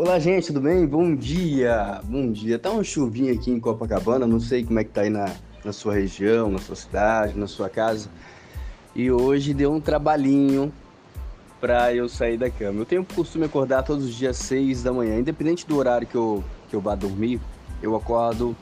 Olá, 0.00 0.16
gente, 0.20 0.46
tudo 0.46 0.60
bem? 0.60 0.86
Bom 0.86 1.12
dia! 1.12 2.00
Bom 2.04 2.30
dia. 2.30 2.56
Tá 2.56 2.70
uma 2.70 2.84
chuvinha 2.84 3.32
aqui 3.32 3.50
em 3.50 3.58
Copacabana, 3.58 4.28
não 4.28 4.38
sei 4.38 4.64
como 4.64 4.78
é 4.78 4.84
que 4.84 4.90
tá 4.90 5.00
aí 5.00 5.10
na, 5.10 5.34
na 5.64 5.72
sua 5.72 5.92
região, 5.92 6.48
na 6.48 6.60
sua 6.60 6.76
cidade, 6.76 7.36
na 7.36 7.48
sua 7.48 7.68
casa. 7.68 8.08
E 8.94 9.10
hoje 9.10 9.52
deu 9.52 9.72
um 9.72 9.80
trabalhinho 9.80 10.72
para 11.60 11.92
eu 11.92 12.08
sair 12.08 12.38
da 12.38 12.48
cama. 12.48 12.82
Eu 12.82 12.86
tenho 12.86 13.02
o 13.02 13.04
costume 13.04 13.42
de 13.42 13.50
acordar 13.50 13.82
todos 13.82 14.04
os 14.04 14.14
dias 14.14 14.36
6 14.36 14.84
da 14.84 14.92
manhã, 14.92 15.18
independente 15.18 15.66
do 15.66 15.76
horário 15.76 16.06
que 16.06 16.14
eu, 16.14 16.44
que 16.70 16.76
eu 16.76 16.80
vá 16.80 16.94
dormir, 16.94 17.40
eu 17.82 17.96
acordo 17.96 18.54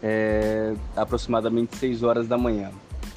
é, 0.00 0.74
aproximadamente 0.94 1.76
6 1.76 2.04
horas 2.04 2.28
da 2.28 2.38
manhã. 2.38 2.70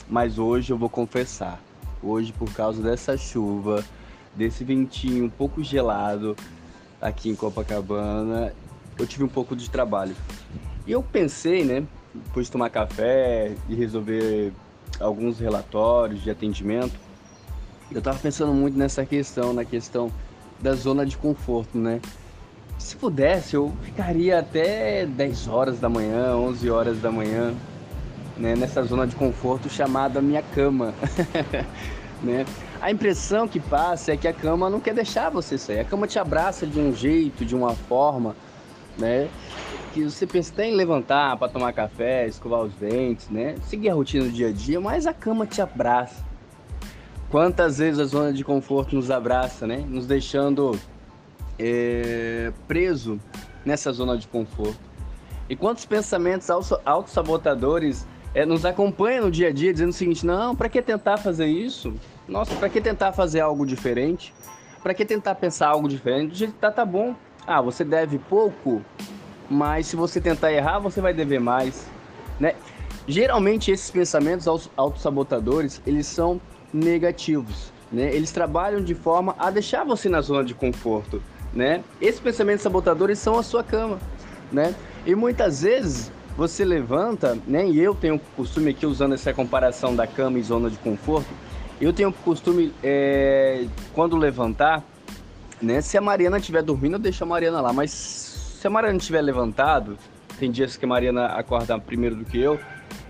Mas 0.09 0.39
hoje 0.39 0.73
eu 0.73 0.79
vou 0.79 0.89
confessar, 0.89 1.61
hoje 2.01 2.33
por 2.33 2.51
causa 2.55 2.81
dessa 2.81 3.15
chuva, 3.15 3.85
desse 4.35 4.63
ventinho 4.63 5.25
um 5.25 5.29
pouco 5.29 5.63
gelado 5.63 6.35
aqui 7.01 7.29
em 7.29 7.35
Copacabana, 7.35 8.53
eu 8.97 9.07
tive 9.07 9.23
um 9.23 9.27
pouco 9.27 9.55
de 9.55 9.69
trabalho. 9.69 10.15
E 10.85 10.91
eu 10.91 11.01
pensei, 11.01 11.63
né, 11.63 11.83
depois 12.13 12.45
de 12.45 12.51
tomar 12.51 12.69
café 12.69 13.53
e 13.67 13.75
resolver 13.75 14.53
alguns 14.99 15.39
relatórios 15.39 16.21
de 16.21 16.29
atendimento, 16.29 16.93
eu 17.91 18.01
tava 18.01 18.19
pensando 18.19 18.53
muito 18.53 18.77
nessa 18.77 19.05
questão, 19.05 19.53
na 19.53 19.65
questão 19.65 20.11
da 20.59 20.73
zona 20.73 21.05
de 21.05 21.17
conforto, 21.17 21.77
né? 21.77 21.99
Se 22.77 22.95
pudesse, 22.95 23.55
eu 23.55 23.73
ficaria 23.83 24.39
até 24.39 25.05
10 25.05 25.47
horas 25.47 25.79
da 25.79 25.89
manhã, 25.89 26.35
11 26.35 26.69
horas 26.69 26.99
da 26.99 27.11
manhã, 27.11 27.53
né, 28.37 28.55
nessa 28.55 28.81
zona 28.83 29.05
de 29.05 29.15
conforto 29.15 29.69
chamada 29.69 30.21
minha 30.21 30.41
cama. 30.41 30.93
né? 32.23 32.45
A 32.79 32.91
impressão 32.91 33.47
que 33.47 33.59
passa 33.59 34.13
é 34.13 34.17
que 34.17 34.27
a 34.27 34.33
cama 34.33 34.69
não 34.69 34.79
quer 34.79 34.93
deixar 34.93 35.29
você 35.29 35.57
sair. 35.57 35.79
A 35.79 35.85
cama 35.85 36.07
te 36.07 36.19
abraça 36.19 36.65
de 36.65 36.79
um 36.79 36.93
jeito, 36.93 37.45
de 37.45 37.55
uma 37.55 37.73
forma, 37.73 38.35
né? 38.97 39.29
Que 39.93 40.03
você 40.03 40.25
pensa 40.25 40.51
até 40.53 40.67
em 40.67 40.75
levantar 40.75 41.37
para 41.37 41.51
tomar 41.51 41.73
café, 41.73 42.27
escovar 42.27 42.61
os 42.61 42.73
dentes, 42.73 43.29
né? 43.29 43.55
Seguir 43.67 43.89
a 43.89 43.93
rotina 43.93 44.25
do 44.25 44.31
dia 44.31 44.49
a 44.49 44.51
dia, 44.51 44.79
mas 44.79 45.05
a 45.05 45.13
cama 45.13 45.45
te 45.45 45.61
abraça. 45.61 46.23
Quantas 47.29 47.77
vezes 47.77 47.99
a 47.99 48.05
zona 48.05 48.33
de 48.33 48.43
conforto 48.43 48.95
nos 48.95 49.09
abraça, 49.09 49.65
né? 49.65 49.85
Nos 49.87 50.05
deixando 50.05 50.77
é, 51.57 52.51
preso 52.67 53.19
nessa 53.65 53.91
zona 53.91 54.17
de 54.17 54.27
conforto. 54.27 54.79
E 55.49 55.55
quantos 55.55 55.85
pensamentos 55.85 56.49
autossabotadores 56.49 58.07
é, 58.33 58.45
nos 58.45 58.65
acompanham 58.65 59.25
no 59.25 59.31
dia 59.31 59.49
a 59.49 59.51
dia 59.51 59.71
dizendo 59.71 59.89
o 59.89 59.93
seguinte: 59.93 60.25
não, 60.25 60.55
para 60.55 60.69
que 60.69 60.81
tentar 60.81 61.17
fazer 61.17 61.47
isso? 61.47 61.93
Nossa, 62.27 62.55
para 62.55 62.69
que 62.69 62.79
tentar 62.79 63.11
fazer 63.11 63.39
algo 63.39 63.65
diferente? 63.65 64.33
Para 64.81 64.93
que 64.93 65.05
tentar 65.05 65.35
pensar 65.35 65.69
algo 65.69 65.87
diferente? 65.87 66.31
Do 66.31 66.35
jeito 66.35 66.53
que 66.53 66.59
tá, 66.59 66.71
tá 66.71 66.85
bom. 66.85 67.15
Ah, 67.45 67.61
você 67.61 67.83
deve 67.83 68.17
pouco, 68.17 68.81
mas 69.49 69.87
se 69.87 69.95
você 69.95 70.21
tentar 70.21 70.53
errar, 70.53 70.79
você 70.79 71.01
vai 71.01 71.13
dever 71.13 71.39
mais, 71.39 71.87
né? 72.39 72.55
Geralmente 73.07 73.71
esses 73.71 73.89
pensamentos 73.89 74.47
autossabotadores, 74.77 75.81
eles 75.85 76.05
são 76.05 76.39
negativos, 76.71 77.73
né? 77.91 78.13
Eles 78.13 78.31
trabalham 78.31 78.81
de 78.83 78.93
forma 78.93 79.35
a 79.39 79.49
deixar 79.49 79.83
você 79.83 80.07
na 80.07 80.21
zona 80.21 80.43
de 80.43 80.53
conforto, 80.53 81.21
né? 81.53 81.83
Esses 81.99 82.21
pensamentos 82.21 82.61
sabotadores 82.61 83.19
são 83.19 83.37
a 83.37 83.43
sua 83.43 83.63
cama, 83.63 83.99
né? 84.51 84.75
E 85.05 85.15
muitas 85.15 85.63
vezes 85.63 86.11
você 86.37 86.63
levanta, 86.63 87.37
né? 87.47 87.67
E 87.67 87.79
eu 87.79 87.93
tenho 87.95 88.19
costume 88.37 88.71
aqui 88.71 88.85
usando 88.85 89.13
essa 89.13 89.33
comparação 89.33 89.95
da 89.95 90.05
cama 90.07 90.39
e 90.39 90.43
zona 90.43 90.69
de 90.69 90.77
conforto, 90.77 91.27
eu 91.85 91.93
tenho 91.93 92.13
costume 92.13 92.73
é, 92.83 93.65
quando 93.93 94.15
levantar, 94.15 94.83
né? 95.61 95.81
Se 95.81 95.97
a 95.97 96.01
Mariana 96.01 96.37
estiver 96.37 96.61
dormindo, 96.61 96.93
eu 96.93 96.99
deixo 96.99 97.23
a 97.23 97.27
Mariana 97.27 97.61
lá, 97.61 97.73
mas 97.73 97.91
se 97.91 98.65
a 98.65 98.69
Mariana 98.69 98.97
estiver 98.97 99.21
levantado, 99.21 99.97
tem 100.39 100.51
dias 100.51 100.77
que 100.77 100.85
a 100.85 100.87
Mariana 100.87 101.25
acorda 101.27 101.77
primeiro 101.79 102.15
do 102.15 102.25
que 102.25 102.39
eu, 102.39 102.59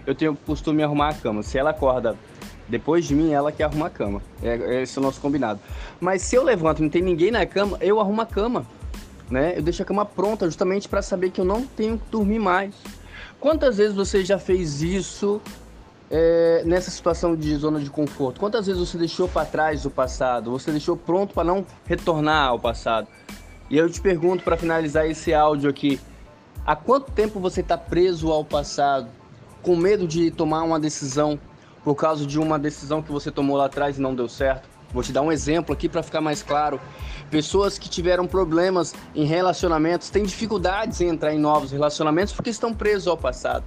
eu 0.05 0.15
tenho 0.15 0.35
costume 0.35 0.77
de 0.77 0.83
arrumar 0.83 1.09
a 1.09 1.13
cama. 1.13 1.43
Se 1.43 1.57
ela 1.57 1.71
acorda 1.71 2.15
depois 2.67 3.05
de 3.05 3.13
mim, 3.13 3.31
ela 3.31 3.51
que 3.51 3.61
arruma 3.61 3.87
a 3.87 3.89
cama. 3.89 4.21
É, 4.41 4.81
esse 4.81 4.97
é 4.97 5.01
o 5.01 5.03
nosso 5.03 5.19
combinado. 5.19 5.59
Mas 5.99 6.21
se 6.21 6.35
eu 6.35 6.43
levanto 6.43 6.79
e 6.79 6.83
não 6.83 6.89
tem 6.89 7.01
ninguém 7.01 7.29
na 7.29 7.45
cama, 7.45 7.77
eu 7.81 7.99
arrumo 7.99 8.21
a 8.21 8.25
cama. 8.25 8.65
Né? 9.29 9.53
Eu 9.57 9.61
deixo 9.61 9.81
a 9.81 9.85
cama 9.85 10.05
pronta 10.05 10.45
justamente 10.45 10.87
para 10.87 11.01
saber 11.01 11.31
que 11.31 11.39
eu 11.39 11.45
não 11.45 11.65
tenho 11.65 11.97
que 11.97 12.09
dormir 12.09 12.39
mais. 12.39 12.73
Quantas 13.39 13.77
vezes 13.77 13.95
você 13.95 14.23
já 14.23 14.39
fez 14.39 14.81
isso 14.81 15.41
é, 16.11 16.61
nessa 16.65 16.91
situação 16.91 17.35
de 17.35 17.55
zona 17.55 17.79
de 17.79 17.89
conforto? 17.89 18.39
Quantas 18.39 18.67
vezes 18.67 18.79
você 18.79 18.97
deixou 18.97 19.29
para 19.29 19.45
trás 19.45 19.85
o 19.85 19.89
passado? 19.89 20.51
Você 20.51 20.69
deixou 20.69 20.97
pronto 20.97 21.33
para 21.33 21.45
não 21.45 21.65
retornar 21.85 22.49
ao 22.49 22.59
passado? 22.59 23.07
E 23.69 23.77
eu 23.77 23.89
te 23.89 24.01
pergunto 24.01 24.43
para 24.43 24.57
finalizar 24.57 25.09
esse 25.09 25.33
áudio 25.33 25.69
aqui: 25.69 25.99
há 26.65 26.75
quanto 26.75 27.11
tempo 27.13 27.39
você 27.39 27.61
está 27.61 27.77
preso 27.77 28.29
ao 28.29 28.43
passado, 28.43 29.07
com 29.63 29.77
medo 29.77 30.05
de 30.05 30.29
tomar 30.29 30.63
uma 30.63 30.79
decisão 30.79 31.39
por 31.81 31.95
causa 31.95 32.25
de 32.27 32.37
uma 32.37 32.59
decisão 32.59 33.01
que 33.01 33.11
você 33.11 33.31
tomou 33.31 33.55
lá 33.55 33.65
atrás 33.65 33.97
e 33.97 34.01
não 34.01 34.13
deu 34.13 34.27
certo? 34.27 34.69
Vou 34.93 35.01
te 35.01 35.13
dar 35.13 35.21
um 35.21 35.31
exemplo 35.31 35.73
aqui 35.73 35.87
para 35.87 36.03
ficar 36.03 36.19
mais 36.19 36.43
claro. 36.43 36.77
Pessoas 37.29 37.79
que 37.79 37.89
tiveram 37.89 38.27
problemas 38.27 38.93
em 39.15 39.23
relacionamentos 39.23 40.09
têm 40.09 40.23
dificuldades 40.23 40.99
em 40.99 41.07
entrar 41.07 41.33
em 41.33 41.39
novos 41.39 41.71
relacionamentos 41.71 42.33
porque 42.33 42.49
estão 42.49 42.73
presos 42.73 43.07
ao 43.07 43.15
passado. 43.15 43.63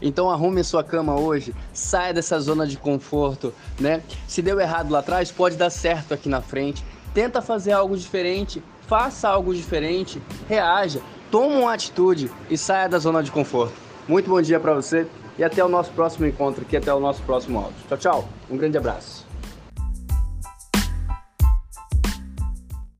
Então 0.00 0.30
arrume 0.30 0.64
sua 0.64 0.82
cama 0.82 1.18
hoje, 1.18 1.54
saia 1.72 2.12
dessa 2.12 2.38
zona 2.40 2.66
de 2.66 2.76
conforto, 2.76 3.52
né? 3.78 4.02
Se 4.26 4.42
deu 4.42 4.60
errado 4.60 4.90
lá 4.90 5.00
atrás, 5.00 5.30
pode 5.30 5.56
dar 5.56 5.70
certo 5.70 6.14
aqui 6.14 6.28
na 6.28 6.40
frente. 6.40 6.84
Tenta 7.14 7.42
fazer 7.42 7.72
algo 7.72 7.96
diferente, 7.96 8.62
faça 8.86 9.28
algo 9.28 9.54
diferente, 9.54 10.20
reaja, 10.48 11.00
toma 11.30 11.56
uma 11.56 11.74
atitude 11.74 12.30
e 12.50 12.56
saia 12.56 12.88
da 12.88 12.98
zona 12.98 13.22
de 13.22 13.30
conforto. 13.30 13.74
Muito 14.08 14.28
bom 14.28 14.40
dia 14.40 14.58
para 14.58 14.74
você 14.74 15.06
e 15.38 15.44
até 15.44 15.64
o 15.64 15.68
nosso 15.68 15.90
próximo 15.92 16.26
encontro 16.26 16.62
aqui, 16.62 16.76
até 16.76 16.92
o 16.92 17.00
nosso 17.00 17.22
próximo 17.22 17.58
áudio. 17.58 17.74
Tchau, 17.88 17.98
tchau. 17.98 18.28
Um 18.50 18.56
grande 18.56 18.76
abraço. 18.76 19.31